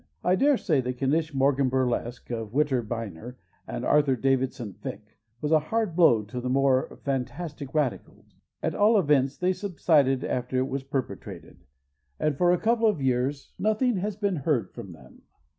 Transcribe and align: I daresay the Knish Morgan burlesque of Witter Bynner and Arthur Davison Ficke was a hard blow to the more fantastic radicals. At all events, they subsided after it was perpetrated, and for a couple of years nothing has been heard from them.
I 0.23 0.33
daresay 0.35 0.81
the 0.81 0.95
Knish 0.95 1.31
Morgan 1.31 1.69
burlesque 1.69 2.31
of 2.31 2.53
Witter 2.55 2.81
Bynner 2.81 3.35
and 3.67 3.85
Arthur 3.85 4.15
Davison 4.15 4.73
Ficke 4.73 5.19
was 5.41 5.51
a 5.51 5.59
hard 5.59 5.95
blow 5.95 6.23
to 6.23 6.41
the 6.41 6.49
more 6.49 6.99
fantastic 7.03 7.71
radicals. 7.75 8.33
At 8.63 8.73
all 8.73 8.97
events, 8.97 9.37
they 9.37 9.53
subsided 9.53 10.23
after 10.23 10.57
it 10.57 10.67
was 10.69 10.81
perpetrated, 10.81 11.59
and 12.19 12.35
for 12.35 12.51
a 12.51 12.57
couple 12.57 12.87
of 12.89 12.99
years 12.99 13.53
nothing 13.59 13.97
has 13.97 14.15
been 14.15 14.37
heard 14.37 14.73
from 14.73 14.91
them. 14.93 15.21